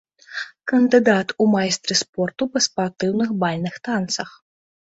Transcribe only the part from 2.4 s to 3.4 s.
па спартыўных